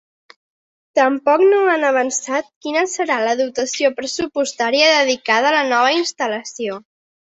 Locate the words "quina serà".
2.67-3.19